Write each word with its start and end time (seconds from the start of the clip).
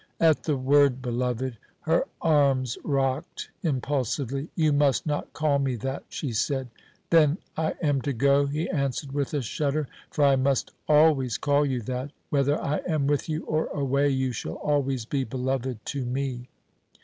At 0.19 0.41
the 0.45 0.57
word 0.57 0.99
"beloved" 0.99 1.57
her 1.81 2.07
arms 2.23 2.75
rocked 2.83 3.51
impulsively. 3.61 4.49
"You 4.55 4.73
must 4.73 5.05
not 5.05 5.31
call 5.31 5.59
me 5.59 5.75
that," 5.75 6.05
she 6.09 6.31
said. 6.33 6.69
"Then 7.11 7.37
I 7.55 7.75
am 7.83 8.01
to 8.01 8.11
go," 8.11 8.47
he 8.47 8.67
answered 8.67 9.11
with 9.11 9.35
a 9.35 9.43
shudder, 9.43 9.87
"for 10.09 10.25
I 10.25 10.37
must 10.37 10.71
always 10.87 11.37
call 11.37 11.67
you 11.67 11.81
that; 11.83 12.09
whether 12.31 12.59
I 12.59 12.77
am 12.87 13.05
with 13.05 13.29
you 13.29 13.43
or 13.45 13.67
away, 13.67 14.09
you 14.09 14.31
shall 14.31 14.55
always 14.55 15.05
be 15.05 15.23
beloved 15.23 15.85
to 15.85 16.03
me." 16.03 16.49